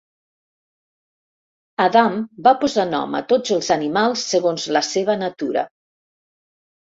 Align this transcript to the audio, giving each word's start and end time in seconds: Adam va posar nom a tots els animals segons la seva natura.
Adam 1.85 2.15
va 2.47 2.53
posar 2.63 2.85
nom 2.93 3.19
a 3.19 3.21
tots 3.35 3.53
els 3.57 3.69
animals 3.77 4.25
segons 4.33 4.67
la 4.79 4.83
seva 4.89 5.19
natura. 5.27 5.67